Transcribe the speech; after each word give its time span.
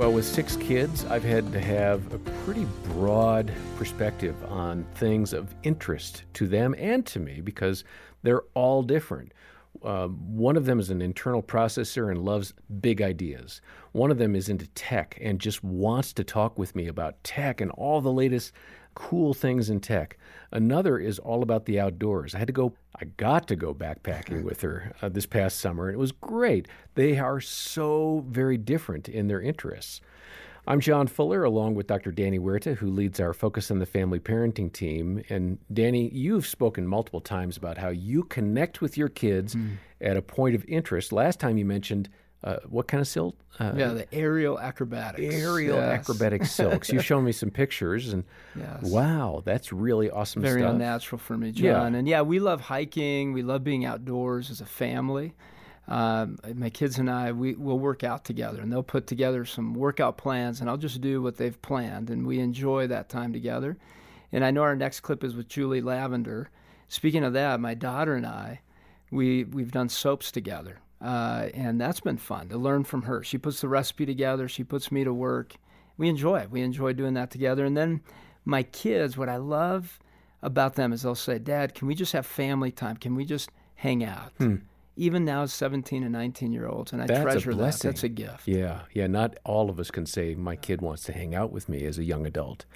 Well, 0.00 0.14
with 0.14 0.24
six 0.24 0.56
kids, 0.56 1.04
I've 1.04 1.22
had 1.22 1.52
to 1.52 1.60
have 1.60 2.14
a 2.14 2.18
pretty 2.42 2.64
broad 2.84 3.52
perspective 3.76 4.34
on 4.48 4.86
things 4.94 5.34
of 5.34 5.54
interest 5.62 6.22
to 6.32 6.48
them 6.48 6.74
and 6.78 7.04
to 7.04 7.20
me 7.20 7.42
because 7.42 7.84
they're 8.22 8.40
all 8.54 8.82
different. 8.82 9.32
Uh, 9.82 10.08
one 10.08 10.56
of 10.56 10.66
them 10.66 10.78
is 10.78 10.90
an 10.90 11.00
internal 11.00 11.42
processor 11.42 12.10
and 12.10 12.24
loves 12.24 12.52
big 12.80 13.00
ideas. 13.00 13.60
One 13.92 14.10
of 14.10 14.18
them 14.18 14.36
is 14.36 14.48
into 14.48 14.66
tech 14.68 15.18
and 15.20 15.40
just 15.40 15.64
wants 15.64 16.12
to 16.14 16.24
talk 16.24 16.58
with 16.58 16.76
me 16.76 16.86
about 16.86 17.22
tech 17.24 17.60
and 17.60 17.70
all 17.72 18.00
the 18.00 18.12
latest 18.12 18.52
cool 18.94 19.32
things 19.32 19.70
in 19.70 19.80
tech. 19.80 20.18
Another 20.52 20.98
is 20.98 21.18
all 21.18 21.42
about 21.42 21.64
the 21.64 21.80
outdoors. 21.80 22.34
I 22.34 22.38
had 22.38 22.48
to 22.48 22.52
go, 22.52 22.74
I 22.96 23.04
got 23.04 23.46
to 23.48 23.56
go 23.56 23.72
backpacking 23.72 24.42
with 24.42 24.60
her 24.62 24.92
uh, 25.00 25.08
this 25.08 25.26
past 25.26 25.60
summer, 25.60 25.88
and 25.88 25.94
it 25.94 25.98
was 25.98 26.12
great. 26.12 26.68
They 26.94 27.18
are 27.18 27.40
so 27.40 28.24
very 28.28 28.58
different 28.58 29.08
in 29.08 29.28
their 29.28 29.40
interests. 29.40 30.00
I'm 30.66 30.80
John 30.80 31.06
Fuller, 31.06 31.44
along 31.44 31.74
with 31.74 31.86
Dr. 31.86 32.12
Danny 32.12 32.38
Huerta, 32.38 32.74
who 32.76 32.90
leads 32.90 33.18
our 33.18 33.32
Focus 33.32 33.70
on 33.70 33.78
the 33.78 33.86
Family 33.86 34.18
parenting 34.20 34.72
team. 34.72 35.22
And 35.28 35.58
Danny, 35.72 36.10
you've 36.10 36.46
spoken 36.46 36.86
multiple 36.86 37.20
times 37.20 37.56
about 37.56 37.78
how 37.78 37.88
you 37.88 38.24
connect 38.24 38.80
with 38.80 38.96
your 38.96 39.08
kids 39.08 39.54
mm. 39.54 39.76
at 40.00 40.16
a 40.16 40.22
point 40.22 40.54
of 40.54 40.64
interest. 40.68 41.12
Last 41.12 41.40
time 41.40 41.56
you 41.56 41.64
mentioned 41.64 42.08
uh, 42.42 42.56
what 42.68 42.88
kind 42.88 43.00
of 43.00 43.08
silk? 43.08 43.36
Uh, 43.58 43.72
yeah, 43.76 43.88
the 43.88 44.14
aerial 44.14 44.58
acrobatics. 44.58 45.34
Aerial 45.34 45.76
yes. 45.76 46.00
acrobatic 46.00 46.44
silks. 46.46 46.90
You've 46.90 47.04
shown 47.04 47.24
me 47.24 47.32
some 47.32 47.50
pictures, 47.50 48.12
and 48.12 48.24
yes. 48.56 48.82
wow, 48.82 49.42
that's 49.44 49.72
really 49.72 50.10
awesome 50.10 50.40
Very 50.40 50.60
stuff. 50.62 50.72
unnatural 50.72 51.18
for 51.18 51.36
me, 51.36 51.52
John. 51.52 51.92
Yeah. 51.92 51.98
And 51.98 52.08
yeah, 52.08 52.22
we 52.22 52.38
love 52.38 52.62
hiking. 52.62 53.32
We 53.32 53.42
love 53.42 53.62
being 53.62 53.84
outdoors 53.84 54.50
as 54.50 54.62
a 54.62 54.66
family. 54.66 55.34
Um, 55.90 56.38
my 56.54 56.70
kids 56.70 56.98
and 56.98 57.10
I, 57.10 57.32
we 57.32 57.54
will 57.54 57.78
work 57.78 58.04
out 58.04 58.24
together, 58.24 58.62
and 58.62 58.72
they'll 58.72 58.82
put 58.82 59.06
together 59.06 59.44
some 59.44 59.74
workout 59.74 60.16
plans, 60.16 60.60
and 60.60 60.70
I'll 60.70 60.76
just 60.76 61.00
do 61.00 61.20
what 61.20 61.36
they've 61.36 61.60
planned, 61.60 62.10
and 62.10 62.26
we 62.26 62.38
enjoy 62.38 62.86
that 62.86 63.08
time 63.08 63.32
together. 63.32 63.76
And 64.32 64.44
I 64.44 64.52
know 64.52 64.62
our 64.62 64.76
next 64.76 65.00
clip 65.00 65.24
is 65.24 65.34
with 65.34 65.48
Julie 65.48 65.80
Lavender. 65.80 66.50
Speaking 66.88 67.24
of 67.24 67.32
that, 67.32 67.60
my 67.60 67.74
daughter 67.74 68.14
and 68.14 68.24
I, 68.24 68.60
we 69.10 69.44
we've 69.44 69.72
done 69.72 69.88
soaps 69.88 70.30
together 70.30 70.78
uh, 71.00 71.48
and 71.54 71.80
that's 71.80 72.00
been 72.00 72.18
fun 72.18 72.48
to 72.48 72.58
learn 72.58 72.84
from 72.84 73.02
her. 73.02 73.22
She 73.22 73.38
puts 73.38 73.60
the 73.60 73.68
recipe 73.68 74.04
together, 74.04 74.48
she 74.48 74.64
puts 74.64 74.92
me 74.92 75.04
to 75.04 75.14
work. 75.14 75.56
We 75.96 76.08
enjoy 76.08 76.40
it. 76.40 76.50
We 76.50 76.62
enjoy 76.62 76.92
doing 76.94 77.14
that 77.14 77.30
together. 77.30 77.64
And 77.64 77.76
then 77.76 78.00
my 78.44 78.62
kids, 78.62 79.16
what 79.16 79.28
I 79.28 79.36
love 79.36 79.98
about 80.42 80.74
them 80.74 80.92
is 80.92 81.02
they'll 81.02 81.14
say, 81.14 81.38
Dad, 81.38 81.74
can 81.74 81.86
we 81.88 81.94
just 81.94 82.12
have 82.12 82.26
family 82.26 82.70
time? 82.70 82.96
Can 82.96 83.14
we 83.14 83.24
just 83.24 83.50
hang 83.74 84.02
out? 84.02 84.32
Hmm. 84.38 84.56
Even 85.00 85.24
now, 85.24 85.46
17 85.46 86.02
and 86.02 86.12
19 86.12 86.52
year 86.52 86.68
olds, 86.68 86.92
and 86.92 87.00
I 87.00 87.06
That's 87.06 87.22
treasure 87.22 87.54
that. 87.54 87.78
That's 87.80 88.04
a 88.04 88.08
gift. 88.08 88.46
Yeah, 88.46 88.82
yeah. 88.92 89.06
Not 89.06 89.38
all 89.46 89.70
of 89.70 89.80
us 89.80 89.90
can 89.90 90.04
say, 90.04 90.34
My 90.34 90.56
kid 90.56 90.82
wants 90.82 91.04
to 91.04 91.14
hang 91.14 91.34
out 91.34 91.50
with 91.52 91.70
me 91.70 91.86
as 91.86 91.96
a 91.96 92.04
young 92.04 92.26
adult. 92.26 92.66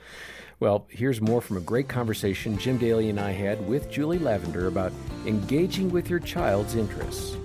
Well, 0.59 0.87
here's 0.89 1.21
more 1.21 1.43
from 1.43 1.59
a 1.59 1.61
great 1.61 1.87
conversation 1.87 2.57
Jim 2.57 2.79
Daly 2.79 3.11
and 3.11 3.21
I 3.21 3.33
had 3.33 3.69
with 3.69 3.91
Julie 3.91 4.19
Lavender 4.19 4.69
about 4.69 4.91
engaging 5.27 5.91
with 5.91 6.09
your 6.09 6.19
child's 6.19 6.77
interests. 6.77 7.37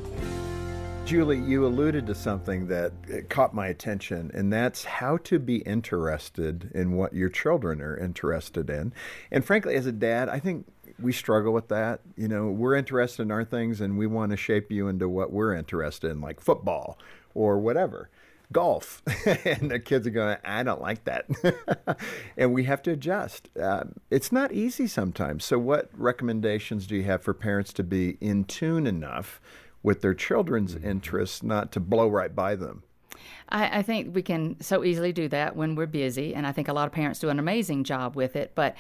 Julie, 1.03 1.39
you 1.39 1.66
alluded 1.66 2.05
to 2.07 2.16
something 2.16 2.67
that 2.67 2.94
uh, 3.11 3.17
caught 3.27 3.53
my 3.53 3.67
attention, 3.67 4.31
and 4.33 4.53
that's 4.53 4.85
how 4.85 5.17
to 5.17 5.39
be 5.39 5.57
interested 5.63 6.72
in 6.73 6.94
what 6.94 7.13
your 7.13 7.30
children 7.30 7.81
are 7.81 7.97
interested 7.97 8.69
in. 8.69 8.94
And 9.30 9.44
frankly, 9.44 9.75
as 9.75 9.88
a 9.88 9.91
dad, 9.91 10.30
I 10.30 10.39
think 10.39 10.67
we 11.02 11.11
struggle 11.11 11.53
with 11.53 11.67
that. 11.69 12.02
You 12.16 12.28
know, 12.28 12.47
we're 12.47 12.75
interested 12.75 13.23
in 13.23 13.31
our 13.31 13.45
things, 13.45 13.81
and 13.81 13.97
we 13.97 14.08
want 14.08 14.31
to 14.31 14.38
shape 14.38 14.72
you 14.72 14.88
into 14.88 15.08
what 15.09 15.31
we're 15.31 15.53
interested 15.53 16.11
in, 16.11 16.22
like 16.22 16.41
football 16.41 16.97
or 17.33 17.59
whatever 17.59 18.09
golf. 18.52 19.03
and 19.45 19.69
the 19.69 19.80
kids 19.80 20.08
are 20.08 20.11
going, 20.11 20.38
I 20.44 20.64
don't 20.64 20.81
like 20.81 21.03
that. 21.03 21.28
and 22.38 22.52
we 22.52 22.64
have 22.64 22.81
to 22.83 22.91
adjust. 22.91 23.50
Uh, 23.56 23.83
it's 24.09 24.31
not 24.31 24.52
easy 24.52 24.88
sometimes. 24.88 25.46
So, 25.46 25.59
what 25.59 25.90
recommendations 25.94 26.88
do 26.88 26.96
you 26.96 27.03
have 27.03 27.22
for 27.22 27.34
parents 27.34 27.72
to 27.73 27.84
be 27.84 28.18
in 28.19 28.46
tune 28.46 28.88
enough 28.88 29.40
with 29.84 30.02
their 30.02 30.13
children's 30.13 30.75
mm-hmm. 30.75 30.90
interests, 30.90 31.44
not 31.44 31.72
to 31.73 31.79
blow 31.79 32.07
right 32.07 32.35
by 32.35 32.56
them. 32.56 32.84
I, 33.50 33.79
I, 33.79 33.81
think 33.81 34.13
we 34.13 34.22
can 34.22 34.59
so 34.62 34.84
easily 34.84 35.12
do 35.12 35.28
that 35.29 35.56
when 35.56 35.75
we're 35.75 35.88
busy, 35.88 36.35
and 36.35 36.46
I 36.46 36.52
think 36.52 36.68
a 36.68 36.73
lot 36.73 36.88
of 36.88 36.94
parents 36.94 37.19
do 37.19 37.29
an 37.29 37.40
amazing 37.40 37.84
job 37.84 38.16
with 38.16 38.35
it. 38.35 38.52
But 38.56 38.75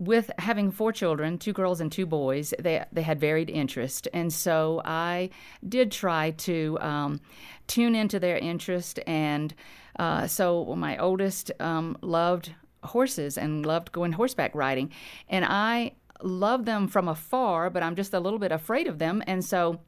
with 0.00 0.30
having 0.38 0.70
four 0.70 0.92
children, 0.92 1.36
two 1.36 1.52
girls 1.52 1.80
and 1.80 1.92
two 1.92 2.06
boys, 2.06 2.54
they 2.58 2.82
they 2.90 3.02
had 3.02 3.20
varied 3.20 3.50
interest, 3.50 4.08
and 4.14 4.32
so 4.32 4.80
I 4.84 5.28
did 5.68 5.92
try 5.92 6.30
to 6.48 6.78
um, 6.80 7.20
tune 7.66 7.94
into 7.94 8.18
their 8.18 8.38
interest. 8.38 8.98
And 9.06 9.54
uh, 9.98 10.26
so 10.26 10.74
my 10.74 10.96
oldest 10.96 11.52
um, 11.60 11.98
loved 12.00 12.54
horses 12.82 13.36
and 13.36 13.66
loved 13.66 13.92
going 13.92 14.12
horseback 14.12 14.54
riding, 14.54 14.90
and 15.28 15.44
I 15.44 15.92
love 16.22 16.64
them 16.64 16.88
from 16.88 17.06
afar, 17.06 17.68
but 17.68 17.82
I'm 17.82 17.94
just 17.94 18.14
a 18.14 18.20
little 18.20 18.38
bit 18.38 18.52
afraid 18.52 18.86
of 18.86 18.98
them, 18.98 19.22
and 19.26 19.44
so 19.44 19.80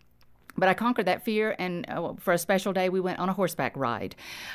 but 0.57 0.69
I 0.69 0.75
conquered 0.75 1.07
that 1.07 1.25
fear, 1.25 1.57
and 1.59 1.89
uh, 1.89 2.15
for 2.19 2.33
a 2.33 2.39
special 2.39 2.73
day, 2.73 2.89
we 2.89 3.01
went 3.01 3.19
on 3.19 3.29
a 3.29 3.33
horseback 3.33 3.77
ride 3.77 4.15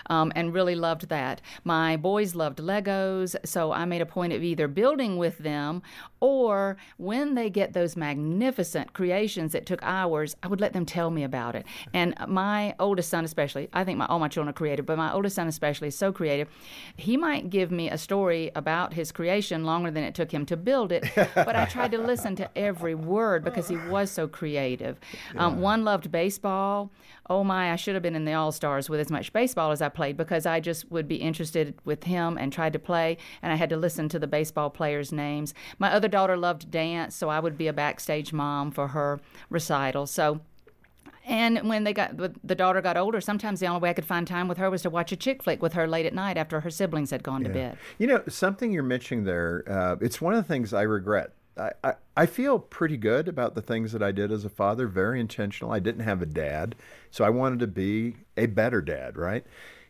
um, 0.09 0.31
and 0.35 0.53
really 0.53 0.75
loved 0.75 1.09
that. 1.09 1.41
My 1.63 1.97
boys 1.97 2.35
loved 2.35 2.59
Legos, 2.59 3.35
so 3.44 3.72
I 3.72 3.85
made 3.85 4.02
a 4.02 4.06
point 4.06 4.34
of 4.34 4.44
either 4.44 4.68
building 4.68 5.18
with 5.18 5.38
them 5.40 5.81
or 6.19 6.78
when 6.97 7.35
they 7.35 7.50
get 7.50 7.74
those 7.74 7.96
magnificent 7.96 8.94
creations 8.94 9.52
that 9.52 9.66
took 9.66 9.80
hours, 9.84 10.35
I 10.41 10.47
would 10.47 10.62
let 10.62 10.74
them 10.74 10.85
tell 10.85 11.12
me 11.12 11.24
about 11.24 11.56
it. 11.56 11.66
And 11.94 12.16
my 12.28 12.75
oldest 12.79 13.09
son, 13.09 13.24
especially, 13.24 13.69
I 13.74 13.84
think 13.84 13.97
my, 13.97 14.06
all 14.08 14.19
my 14.19 14.28
children 14.28 14.50
are 14.50 14.53
creative, 14.53 14.85
but 14.85 14.97
my 14.97 15.14
oldest 15.14 15.35
son, 15.35 15.47
especially, 15.47 15.90
is 15.90 15.97
so 15.97 16.12
creative. 16.12 16.47
He 16.96 17.18
might 17.18 17.50
give 17.50 17.72
me 17.72 17.90
a 17.90 17.97
story 17.97 18.52
about 18.56 18.94
his 18.94 19.12
creation 19.12 19.64
longer 19.64 19.91
than 19.91 20.03
it 20.03 20.16
took 20.16 20.31
him 20.31 20.46
to 20.47 20.58
build 20.58 20.91
it, 20.91 21.06
but 21.16 21.56
I 21.56 21.66
tried 21.66 21.91
to 21.91 22.00
listen 22.00 22.35
to 22.38 22.58
every 22.58 22.96
word 22.96 23.44
because 23.44 23.68
he 23.68 23.78
was 23.78 24.09
so 24.12 24.28
creative. 24.28 25.00
Um, 25.38 25.62
one 25.62 25.84
loved 25.88 26.12
baseball. 26.12 26.92
Oh 27.30 27.44
my, 27.44 27.72
I 27.72 27.78
should 27.78 27.96
have 27.96 28.03
been 28.03 28.16
in 28.16 28.25
the 28.25 28.34
All 28.34 28.52
Stars 28.52 28.90
with 28.90 29.00
as 29.00 29.09
much 29.09 29.31
baseball 29.31 29.72
as 29.72 29.81
I 29.81 29.88
played 29.88 30.18
because 30.18 30.46
I 30.46 30.59
just 30.59 30.92
would 30.92 31.08
be 31.08 31.16
interested 31.16 31.74
with 31.86 32.03
him 32.03 32.38
and 32.38 32.52
tried 32.52 32.74
to 32.74 32.80
play, 32.80 33.18
and 33.42 33.53
I 33.53 33.56
had 33.56 33.70
to 33.70 33.78
listen 33.78 34.09
to 34.09 34.20
the 34.20 34.28
baseball 34.28 34.70
players' 34.70 35.14
names. 35.14 35.53
My 35.80 35.92
other 35.92 36.09
daughter 36.09 36.36
loved 36.36 36.70
dance, 36.70 37.16
so 37.16 37.30
I 37.30 37.40
would 37.40 37.58
be 37.58 37.68
a 37.68 37.74
backstage 37.74 38.34
mom 38.34 38.72
for 38.72 38.90
her 38.90 39.22
recital. 39.50 40.06
So 40.06 40.42
and 41.28 41.68
when 41.68 41.84
they 41.84 41.94
got 41.94 42.18
the 42.18 42.56
daughter 42.56 42.81
got 42.81 42.96
older, 42.96 43.20
sometimes 43.20 43.59
the 43.59 43.68
only 43.68 43.81
way 43.81 43.90
I 43.90 43.94
could 43.94 44.06
find 44.06 44.26
time 44.26 44.47
with 44.47 44.58
her 44.58 44.70
was 44.70 44.81
to 44.84 44.90
watch 44.90 45.12
a 45.12 45.18
chick 45.18 45.44
flick 45.44 45.62
with 45.62 45.74
her 45.74 45.86
late 45.86 46.06
at 46.06 46.14
night 46.14 46.38
after 46.38 46.62
her 46.62 46.70
siblings 46.70 47.12
had 47.12 47.22
gone 47.22 47.42
yeah. 47.42 47.47
to 47.47 47.53
bed. 47.53 47.78
You 47.97 48.08
know, 48.08 48.24
something 48.30 48.72
you're 48.72 48.84
mentioning 48.84 49.26
there, 49.26 49.64
uh, 49.68 49.97
it's 50.00 50.22
one 50.22 50.34
of 50.34 50.42
the 50.42 50.47
things 50.47 50.74
I 50.74 50.84
regret 50.84 51.34
I, 51.57 51.94
I, 52.16 52.25
feel 52.25 52.59
pretty 52.59 52.97
good 52.97 53.28
about 53.28 53.56
the 53.56 53.62
things 53.62 53.91
that 53.91 54.03
I 54.03 54.12
did 54.12 54.31
as 54.31 54.45
a 54.45 54.50
father, 54.50 54.88
very 54.88 55.19
intentional. 55.19 55.72
I 55.72 55.79
didn't 55.79 56.03
have 56.03 56.22
a 56.22 56.25
dad, 56.25 56.75
so 57.12 57.23
I 57.23 57.29
wanted 57.29 57.59
to 57.59 57.68
be 57.68 58.16
a 58.35 58.45
better 58.45 58.81
dad, 58.81 59.18
right? 59.18 59.45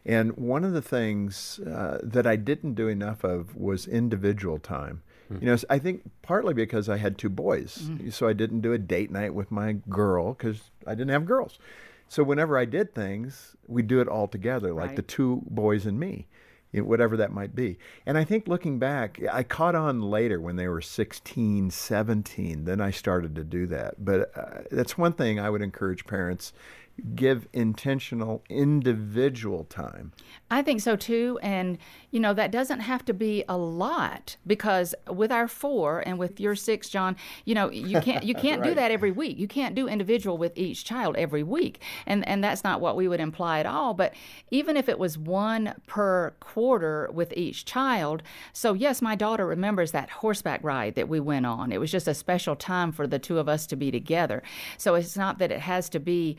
And 0.05 0.37
one 0.37 0.63
of 0.63 0.73
the 0.73 0.81
things 0.81 1.59
uh, 1.59 1.99
that 2.01 2.25
I 2.25 2.37
didn't 2.37 2.75
do 2.75 2.87
enough 2.87 3.23
of 3.23 3.55
was 3.55 3.87
individual 3.87 4.57
time. 4.57 5.01
Mm-hmm. 5.31 5.43
You 5.43 5.51
know, 5.51 5.57
I 5.69 5.79
think 5.79 6.03
partly 6.21 6.53
because 6.53 6.87
I 6.87 6.97
had 6.97 7.17
two 7.17 7.29
boys, 7.29 7.79
mm-hmm. 7.83 8.09
so 8.09 8.27
I 8.27 8.33
didn't 8.33 8.61
do 8.61 8.71
a 8.71 8.77
date 8.77 9.11
night 9.11 9.33
with 9.33 9.51
my 9.51 9.73
girl 9.89 10.33
because 10.33 10.71
I 10.85 10.91
didn't 10.91 11.09
have 11.09 11.25
girls. 11.25 11.59
So 12.07 12.23
whenever 12.23 12.57
I 12.57 12.63
did 12.63 12.95
things, 12.95 13.57
we'd 13.67 13.87
do 13.87 13.99
it 13.99 14.07
all 14.07 14.29
together, 14.29 14.73
like 14.73 14.87
right. 14.87 14.95
the 14.95 15.01
two 15.01 15.43
boys 15.49 15.85
and 15.85 15.99
me 15.99 16.27
whatever 16.85 17.17
that 17.17 17.31
might 17.31 17.55
be. 17.55 17.77
And 18.05 18.17
I 18.17 18.23
think 18.23 18.47
looking 18.47 18.79
back, 18.79 19.19
I 19.31 19.43
caught 19.43 19.75
on 19.75 20.01
later 20.01 20.39
when 20.39 20.55
they 20.55 20.67
were 20.67 20.81
16, 20.81 21.71
17, 21.71 22.65
then 22.65 22.81
I 22.81 22.91
started 22.91 23.35
to 23.35 23.43
do 23.43 23.65
that. 23.67 24.03
But 24.03 24.31
uh, 24.35 24.61
that's 24.71 24.97
one 24.97 25.13
thing 25.13 25.39
I 25.39 25.49
would 25.49 25.61
encourage 25.61 26.05
parents 26.05 26.53
give 27.15 27.47
intentional 27.53 28.43
individual 28.49 29.63
time. 29.65 30.11
I 30.49 30.61
think 30.61 30.81
so 30.81 30.95
too. 30.95 31.39
And, 31.41 31.77
you 32.11 32.19
know, 32.19 32.33
that 32.33 32.51
doesn't 32.51 32.79
have 32.79 33.05
to 33.05 33.13
be 33.13 33.43
a 33.47 33.57
lot 33.57 34.37
because 34.45 34.95
with 35.07 35.31
our 35.31 35.47
four 35.47 35.99
and 35.99 36.17
with 36.17 36.39
your 36.39 36.55
six, 36.55 36.89
John, 36.89 37.15
you 37.45 37.53
know, 37.53 37.69
you 37.69 37.99
can't 38.01 38.23
you 38.23 38.33
can't 38.33 38.61
right. 38.61 38.69
do 38.69 38.75
that 38.75 38.91
every 38.91 39.11
week. 39.11 39.37
You 39.37 39.47
can't 39.47 39.75
do 39.75 39.87
individual 39.87 40.37
with 40.37 40.57
each 40.57 40.85
child 40.85 41.15
every 41.17 41.43
week. 41.43 41.81
And 42.05 42.27
and 42.27 42.43
that's 42.43 42.63
not 42.63 42.81
what 42.81 42.95
we 42.95 43.07
would 43.07 43.19
imply 43.19 43.59
at 43.59 43.65
all. 43.65 43.93
But 43.93 44.13
even 44.49 44.77
if 44.77 44.89
it 44.89 44.97
was 44.97 45.17
one 45.17 45.75
per 45.85 46.31
quarter 46.39 47.09
with 47.13 47.33
each 47.35 47.65
child, 47.65 48.23
so 48.53 48.73
yes, 48.73 49.01
my 49.01 49.15
daughter 49.15 49.45
remembers 49.45 49.91
that 49.91 50.09
horseback 50.09 50.63
ride 50.63 50.95
that 50.95 51.09
we 51.09 51.19
went 51.19 51.45
on. 51.45 51.71
It 51.71 51.79
was 51.79 51.91
just 51.91 52.07
a 52.07 52.13
special 52.13 52.55
time 52.55 52.91
for 52.91 53.05
the 53.05 53.19
two 53.19 53.37
of 53.37 53.47
us 53.47 53.67
to 53.67 53.75
be 53.75 53.91
together. 53.91 54.41
So 54.77 54.95
it's 54.95 55.17
not 55.17 55.37
that 55.39 55.51
it 55.51 55.59
has 55.59 55.89
to 55.89 55.99
be 55.99 56.37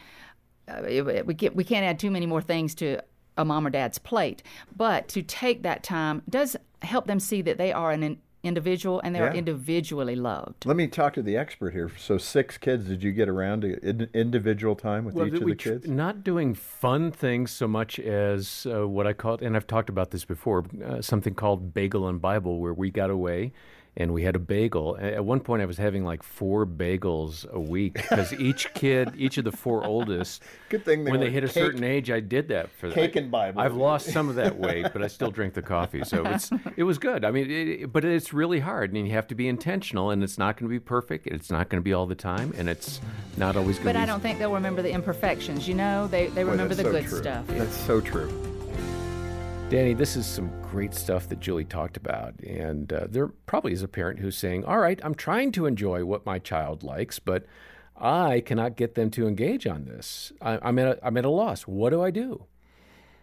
uh, 0.69 1.23
we 1.25 1.35
can't 1.35 1.55
we 1.57 1.65
can't 1.65 1.85
add 1.85 1.99
too 1.99 2.11
many 2.11 2.27
more 2.27 2.43
things 2.43 2.75
to 2.77 3.01
a 3.37 3.45
mom 3.45 3.67
or 3.67 3.71
dad's 3.71 3.99
plate, 3.99 4.43
but 4.77 5.09
to 5.09 5.23
take 5.23 5.63
that 5.63 5.83
time 5.83 6.23
does 6.29 6.57
help 6.83 7.07
them 7.07 7.21
see 7.21 7.41
that 7.43 7.57
they 7.59 7.73
are 7.73 7.93
an 7.93 8.19
individual 8.45 9.01
and 9.03 9.15
they 9.15 9.21
are 9.21 9.33
individually 9.35 10.15
loved. 10.15 10.65
Let 10.65 10.77
me 10.77 10.87
talk 10.87 11.15
to 11.15 11.23
the 11.23 11.37
expert 11.37 11.73
here. 11.73 11.91
So, 11.99 12.19
six 12.19 12.57
kids. 12.57 12.87
Did 12.87 13.03
you 13.03 13.13
get 13.13 13.29
around 13.29 13.63
to 13.63 13.79
in- 13.87 14.09
individual 14.15 14.77
time 14.77 15.05
with 15.05 15.15
Well, 15.15 15.27
each 15.27 15.35
of 15.35 15.43
we 15.43 15.53
the 15.53 15.57
tr- 15.57 15.69
kids? 15.71 15.89
not 15.89 16.23
doing 16.25 16.55
fun 16.55 17.11
things 17.11 17.51
so 17.51 17.67
much 17.67 17.99
as 17.99 18.67
uh, 18.73 18.87
what 18.87 19.07
I 19.07 19.13
call 19.13 19.35
it, 19.35 19.43
and 19.43 19.57
I've 19.57 19.67
talked 19.67 19.89
about 19.89 20.11
this 20.11 20.25
before, 20.25 20.65
uh, 20.85 21.03
something 21.03 21.35
called 21.35 21.75
Bagel 21.75 22.09
and 22.09 22.21
Bible, 22.21 22.61
where 22.61 22.75
we 22.75 22.91
got 22.91 23.11
away 23.11 23.53
and 23.99 24.15
we 24.15 24.23
had 24.23 24.37
a 24.37 24.39
bagel. 24.39 24.97
At 24.99 25.25
one 25.25 25.41
point, 25.41 25.61
I 25.61 25.67
was 25.67 25.77
having 25.77 26.05
like 26.05 26.23
four 26.23 26.65
bagels 26.65 27.51
a 27.51 27.59
week 27.59 27.95
because 27.95 28.33
each 28.33 28.73
kid, 28.73 29.13
each 29.17 29.39
of 29.39 29.45
the 29.45 29.51
four 29.53 29.85
oldest, 29.85 30.43
Good 30.69 30.85
thing 30.85 31.03
they 31.03 31.11
when 31.11 31.19
they 31.19 31.27
weren't 31.27 31.35
hit 31.35 31.45
a 31.45 31.49
certain 31.49 31.83
age, 31.83 32.09
I 32.09 32.21
did 32.21 32.49
that 32.49 32.71
for 32.71 32.87
them. 32.87 32.95
Cake 32.95 33.17
and 33.17 33.29
Bible. 33.31 33.61
I've 33.61 33.75
lost 33.75 34.07
some 34.07 34.29
of 34.29 34.37
that 34.37 34.57
weight, 34.57 34.87
but 34.93 35.03
I 35.03 35.09
still 35.09 35.33
drink 35.33 35.55
the 35.55 35.63
coffee, 35.63 36.05
so 36.05 36.25
it's 36.25 36.51
it 36.77 36.85
was 36.85 36.99
good. 36.99 37.25
I 37.25 37.33
mean, 37.33 37.51
it, 37.51 37.93
but 37.93 38.05
it's 38.05 38.33
really 38.33 38.61
hard, 38.61 38.95
and 38.95 39.07
you 39.07 39.13
have 39.15 39.27
to 39.29 39.35
be 39.35 39.49
intentional, 39.49 40.11
and 40.11 40.23
it's 40.23 40.39
not 40.39 40.57
going 40.57 40.69
to 40.69 40.73
be 40.73 40.81
perfect. 40.81 41.27
It's 41.27 41.51
not 41.51 41.69
going 41.69 41.81
to 41.81 41.85
be 41.85 41.93
all 41.93 42.07
the 42.07 42.15
time, 42.15 42.55
and 42.57 42.69
it's 42.69 43.01
not 43.37 43.57
always 43.57 43.77
going 43.77 43.87
But 43.87 43.95
be 43.95 44.03
I 44.03 44.07
don't 44.07 44.21
think 44.21 44.39
they'll 44.39 44.55
remember 44.55 44.81
the 44.81 44.93
imperfections. 44.93 45.67
You 45.67 45.75
know, 45.75 46.07
they, 46.07 46.29
they 46.29 46.45
Boy, 46.45 46.53
remember 46.53 46.77
the 46.77 46.85
so 46.85 46.93
good 46.93 47.07
true. 47.07 47.19
stuff. 47.19 47.47
That's 47.49 47.77
so 47.77 48.01
true. 48.01 48.48
Danny, 49.71 49.93
this 49.93 50.17
is 50.17 50.25
some 50.25 50.51
great 50.63 50.95
stuff 50.95 51.29
that 51.29 51.41
Julie 51.41 51.67
talked 51.67 51.99
about. 51.99 52.33
And 52.41 52.91
uh, 52.91 53.07
there 53.07 53.29
probably 53.29 53.75
is 53.75 53.83
a 53.83 53.89
parent 53.89 54.19
who's 54.19 54.35
saying, 54.35 54.65
All 54.65 54.79
right, 54.79 54.99
I'm 55.05 55.15
trying 55.15 55.53
to 55.53 55.67
enjoy 55.67 56.07
what 56.07 56.25
my 56.25 56.39
child 56.39 56.83
likes, 56.83 57.19
but 57.19 57.45
I 57.95 58.41
cannot 58.41 58.77
get 58.77 58.95
them 58.95 59.11
to 59.11 59.29
engage 59.29 59.67
on 59.67 59.85
this. 59.85 60.33
I, 60.41 60.59
I'm, 60.63 60.79
at 60.79 60.87
a, 60.87 61.07
I'm 61.07 61.19
at 61.19 61.27
a 61.27 61.31
loss. 61.31 61.63
What 61.65 61.91
do 61.91 62.03
I 62.03 62.11
do? 62.11 62.47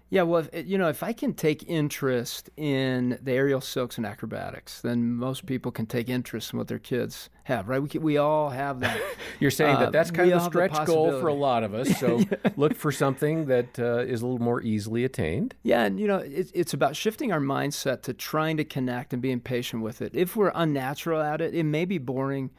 Yeah, 0.09 0.21
well, 0.21 0.47
if, 0.51 0.67
you 0.67 0.77
know, 0.77 0.87
if 0.87 1.01
I 1.01 1.13
can 1.13 1.33
take 1.33 1.67
interest 1.67 2.49
in 2.55 3.17
the 3.21 3.31
aerial 3.33 3.59
silks 3.59 3.97
and 3.97 4.05
acrobatics, 4.05 4.81
then 4.81 5.15
most 5.15 5.45
people 5.45 5.71
can 5.71 5.87
take 5.87 6.09
interest 6.09 6.53
in 6.53 6.59
what 6.59 6.67
their 6.67 6.79
kids 6.79 7.29
have, 7.45 7.67
right? 7.67 7.81
We, 7.81 7.89
can, 7.89 8.01
we 8.01 8.17
all 8.17 8.51
have 8.51 8.79
that. 8.81 8.99
You're 9.39 9.51
saying 9.51 9.75
Uh, 9.75 9.79
that 9.79 9.91
that's 9.91 10.11
kind 10.11 10.31
of 10.31 10.33
the 10.33 10.33
all 10.35 10.43
have 10.43 10.53
the 10.53 10.75
stretch 10.75 10.87
goal 10.87 11.19
for 11.19 11.27
a 11.27 11.33
lot 11.33 11.63
of 11.63 11.73
us. 11.73 11.97
So 11.99 12.21
look 12.55 12.75
for 12.75 12.91
something 12.91 13.47
that 13.47 13.79
uh, 13.79 13.99
is 13.99 14.21
a 14.21 14.27
little 14.27 14.43
more 14.43 14.61
easily 14.61 15.03
attained. 15.03 15.55
Yeah, 15.63 15.83
and 15.83 15.99
you 15.99 16.07
know, 16.07 16.19
it, 16.19 16.51
it's 16.53 16.73
about 16.73 16.95
shifting 16.95 17.31
our 17.31 17.39
mindset 17.39 18.03
to 18.03 18.13
trying 18.13 18.57
to 18.57 18.63
connect 18.63 19.11
and 19.11 19.21
being 19.21 19.39
patient 19.39 19.81
with 19.81 20.01
it. 20.01 20.15
If 20.15 20.35
we're 20.35 20.51
unnatural 20.53 21.21
at 21.21 21.41
it, 21.41 21.55
it 21.55 21.63
may 21.63 21.85
be 21.85 21.97
boring 21.97 22.51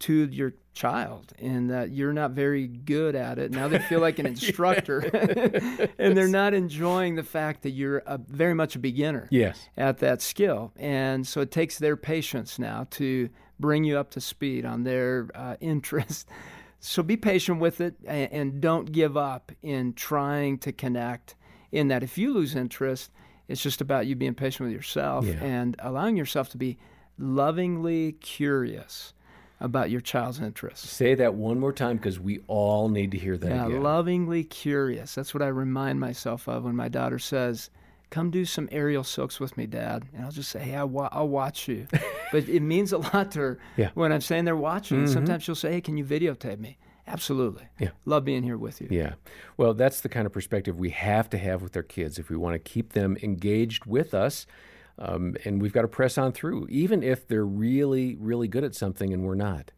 to 0.00 0.24
your 0.24 0.54
child 0.74 1.32
and 1.38 1.70
that 1.70 1.90
you're 1.92 2.12
not 2.12 2.32
very 2.32 2.66
good 2.66 3.14
at 3.14 3.38
it. 3.38 3.50
Now 3.52 3.68
they 3.68 3.78
feel 3.78 4.00
like 4.00 4.18
an 4.18 4.26
instructor 4.34 4.98
and 5.98 6.16
they're 6.16 6.28
not 6.28 6.52
enjoying 6.52 7.14
the 7.14 7.22
fact 7.22 7.62
that 7.62 7.70
you're 7.70 7.98
a, 8.06 8.18
very 8.18 8.54
much 8.54 8.76
a 8.76 8.78
beginner 8.78 9.28
Yes. 9.30 9.68
at 9.76 9.98
that 9.98 10.20
skill. 10.20 10.72
And 10.76 11.26
so 11.26 11.40
it 11.40 11.50
takes 11.50 11.78
their 11.78 11.96
patience 11.96 12.58
now 12.58 12.86
to 12.92 13.28
bring 13.60 13.84
you 13.84 13.96
up 13.96 14.10
to 14.10 14.20
speed 14.20 14.64
on 14.66 14.82
their 14.82 15.28
uh, 15.34 15.56
interest. 15.60 16.28
So 16.80 17.02
be 17.02 17.16
patient 17.16 17.60
with 17.60 17.80
it 17.80 17.94
and, 18.04 18.32
and 18.32 18.60
don't 18.60 18.90
give 18.92 19.16
up 19.16 19.52
in 19.62 19.94
trying 19.94 20.58
to 20.58 20.72
connect. 20.72 21.36
In 21.72 21.88
that, 21.88 22.02
if 22.02 22.18
you 22.18 22.32
lose 22.34 22.54
interest, 22.54 23.10
it's 23.48 23.62
just 23.62 23.80
about 23.80 24.06
you 24.06 24.14
being 24.16 24.34
patient 24.34 24.66
with 24.68 24.74
yourself 24.76 25.24
Yeah. 25.24 25.34
and 25.42 25.76
allowing 25.78 26.16
yourself 26.16 26.48
to 26.50 26.56
be 26.58 26.78
lovingly 27.18 28.12
curious 28.20 29.12
about 29.60 29.90
your 29.90 30.00
child's 30.00 30.40
interests. 30.40 30.90
Say 30.90 31.14
that 31.14 31.34
one 31.34 31.58
more 31.60 31.72
time 31.72 31.96
because 31.96 32.18
we 32.20 32.40
all 32.48 32.88
need 32.88 33.10
to 33.12 33.18
hear 33.18 33.36
that 33.36 33.48
Yeah, 33.48 33.66
again. 33.66 33.82
lovingly 33.82 34.44
curious. 34.44 35.14
That's 35.14 35.32
what 35.32 35.42
I 35.42 35.48
remind 35.48 36.00
myself 36.00 36.48
of 36.48 36.64
when 36.64 36.76
my 36.76 36.88
daughter 36.88 37.18
says, 37.18 37.70
"Come 38.10 38.30
do 38.30 38.44
some 38.44 38.68
aerial 38.72 39.04
silks 39.04 39.38
with 39.40 39.56
me, 39.56 39.66
Dad," 39.66 40.04
and 40.14 40.24
I'll 40.24 40.32
just 40.32 40.50
say, 40.50 40.60
"Hey, 40.60 40.74
I'll, 40.76 40.88
wa- 40.88 41.08
I'll 41.12 41.28
watch 41.28 41.68
you." 41.68 41.86
but 42.32 42.48
it 42.48 42.60
means 42.60 42.92
a 42.92 42.98
lot 42.98 43.30
to 43.32 43.38
her 43.40 43.58
Yeah. 43.76 43.90
when 43.94 44.12
I'm 44.12 44.20
saying 44.20 44.44
they're 44.44 44.56
watching. 44.56 44.98
And 44.98 45.06
mm-hmm. 45.06 45.14
Sometimes 45.14 45.42
she'll 45.44 45.54
say, 45.54 45.72
"Hey, 45.72 45.80
can 45.80 45.96
you 45.96 46.04
videotape 46.04 46.58
me?" 46.58 46.76
Absolutely. 47.06 47.64
Yeah. 47.78 47.90
Love 48.06 48.24
being 48.24 48.42
here 48.42 48.56
with 48.56 48.80
you. 48.80 48.88
Yeah. 48.90 49.14
Well, 49.58 49.74
that's 49.74 50.00
the 50.00 50.08
kind 50.08 50.24
of 50.26 50.32
perspective 50.32 50.78
we 50.78 50.88
have 50.90 51.28
to 51.30 51.38
have 51.38 51.60
with 51.62 51.76
our 51.76 51.82
kids 51.82 52.18
if 52.18 52.30
we 52.30 52.36
want 52.36 52.54
to 52.54 52.58
keep 52.58 52.94
them 52.94 53.18
engaged 53.22 53.84
with 53.84 54.14
us. 54.14 54.46
Um, 54.98 55.36
and 55.44 55.60
we've 55.60 55.72
got 55.72 55.82
to 55.82 55.88
press 55.88 56.16
on 56.16 56.32
through, 56.32 56.66
even 56.70 57.02
if 57.02 57.26
they're 57.26 57.44
really, 57.44 58.14
really 58.16 58.48
good 58.48 58.64
at 58.64 58.74
something 58.74 59.12
and 59.12 59.24
we're 59.24 59.34
not. 59.34 59.72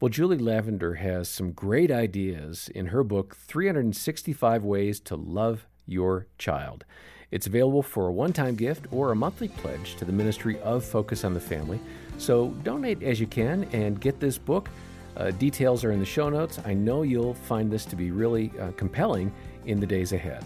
Well, 0.00 0.08
Julie 0.08 0.38
Lavender 0.38 0.94
has 0.94 1.28
some 1.28 1.52
great 1.52 1.90
ideas 1.90 2.68
in 2.74 2.86
her 2.86 3.04
book, 3.04 3.36
365 3.36 4.64
Ways 4.64 4.98
to 5.00 5.16
Love 5.16 5.66
Your 5.86 6.26
Child. 6.38 6.84
It's 7.30 7.46
available 7.46 7.82
for 7.82 8.08
a 8.08 8.12
one 8.12 8.32
time 8.32 8.54
gift 8.54 8.86
or 8.90 9.12
a 9.12 9.16
monthly 9.16 9.48
pledge 9.48 9.96
to 9.96 10.04
the 10.04 10.12
Ministry 10.12 10.60
of 10.60 10.84
Focus 10.84 11.24
on 11.24 11.34
the 11.34 11.40
Family. 11.40 11.80
So 12.18 12.48
donate 12.62 13.02
as 13.02 13.20
you 13.20 13.26
can 13.26 13.64
and 13.72 14.00
get 14.00 14.20
this 14.20 14.38
book. 14.38 14.68
Uh, 15.16 15.30
details 15.32 15.84
are 15.84 15.92
in 15.92 15.98
the 15.98 16.06
show 16.06 16.28
notes. 16.28 16.58
I 16.64 16.74
know 16.74 17.02
you'll 17.02 17.34
find 17.34 17.70
this 17.70 17.84
to 17.86 17.96
be 17.96 18.10
really 18.10 18.52
uh, 18.60 18.72
compelling 18.72 19.32
in 19.66 19.80
the 19.80 19.86
days 19.86 20.12
ahead. 20.12 20.44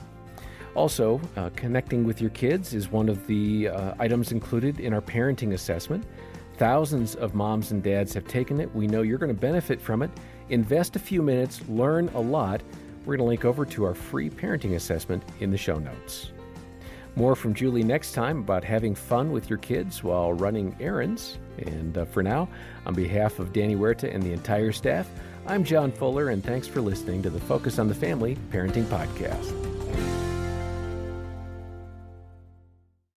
Also, 0.76 1.18
uh, 1.38 1.48
connecting 1.56 2.04
with 2.04 2.20
your 2.20 2.28
kids 2.30 2.74
is 2.74 2.92
one 2.92 3.08
of 3.08 3.26
the 3.26 3.68
uh, 3.68 3.94
items 3.98 4.30
included 4.30 4.78
in 4.78 4.92
our 4.92 5.00
parenting 5.00 5.54
assessment. 5.54 6.04
Thousands 6.58 7.14
of 7.14 7.34
moms 7.34 7.70
and 7.70 7.82
dads 7.82 8.12
have 8.12 8.28
taken 8.28 8.60
it. 8.60 8.72
We 8.74 8.86
know 8.86 9.00
you're 9.00 9.16
going 9.16 9.34
to 9.34 9.40
benefit 9.40 9.80
from 9.80 10.02
it. 10.02 10.10
Invest 10.50 10.94
a 10.94 10.98
few 10.98 11.22
minutes, 11.22 11.62
learn 11.68 12.10
a 12.10 12.20
lot. 12.20 12.62
We're 13.06 13.16
going 13.16 13.26
to 13.26 13.28
link 13.28 13.46
over 13.46 13.64
to 13.64 13.84
our 13.84 13.94
free 13.94 14.28
parenting 14.28 14.74
assessment 14.74 15.22
in 15.40 15.50
the 15.50 15.56
show 15.56 15.76
notes. 15.76 16.32
More 17.14 17.34
from 17.34 17.54
Julie 17.54 17.82
next 17.82 18.12
time 18.12 18.40
about 18.40 18.62
having 18.62 18.94
fun 18.94 19.32
with 19.32 19.48
your 19.48 19.58
kids 19.58 20.04
while 20.04 20.34
running 20.34 20.76
errands. 20.78 21.38
And 21.56 21.96
uh, 21.96 22.04
for 22.04 22.22
now, 22.22 22.50
on 22.84 22.92
behalf 22.92 23.38
of 23.38 23.54
Danny 23.54 23.74
Huerta 23.74 24.12
and 24.12 24.22
the 24.22 24.32
entire 24.32 24.72
staff, 24.72 25.08
I'm 25.46 25.64
John 25.64 25.90
Fuller, 25.90 26.28
and 26.28 26.44
thanks 26.44 26.68
for 26.68 26.82
listening 26.82 27.22
to 27.22 27.30
the 27.30 27.40
Focus 27.40 27.78
on 27.78 27.88
the 27.88 27.94
Family 27.94 28.36
Parenting 28.50 28.84
Podcast. 28.84 29.75